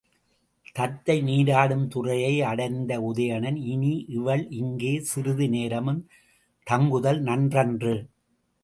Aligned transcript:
தத்தை 0.77 1.15
நீராடும் 1.21 1.83
துறையை 1.87 2.31
அடைந்த 2.41 2.91
உதயணன், 3.09 3.59
இனி 3.73 3.93
இவள் 4.17 4.43
இங்கே 4.61 4.93
சிறிது 5.11 5.47
நேரமும் 5.49 6.01
தங்குதல் 6.67 7.21
நன்றன்று. 7.21 7.95